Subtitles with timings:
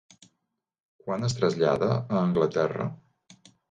[1.03, 2.93] Quan es trasllada a Anglaterra?